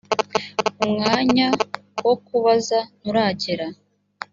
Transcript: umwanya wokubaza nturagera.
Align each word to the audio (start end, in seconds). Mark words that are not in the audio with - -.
umwanya 0.85 1.47
wokubaza 2.05 2.79
nturagera. 3.03 3.67